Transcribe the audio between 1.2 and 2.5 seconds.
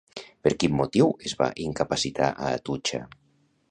es va incapacitar